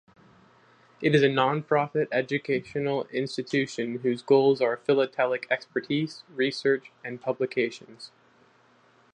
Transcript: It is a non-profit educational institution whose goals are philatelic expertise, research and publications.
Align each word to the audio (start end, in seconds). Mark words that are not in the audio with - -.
It 0.99 1.13
is 1.13 1.21
a 1.21 1.29
non-profit 1.29 2.07
educational 2.11 3.03
institution 3.13 3.99
whose 3.99 4.23
goals 4.23 4.59
are 4.59 4.77
philatelic 4.77 5.45
expertise, 5.51 6.23
research 6.33 6.91
and 7.05 7.21
publications. 7.21 8.09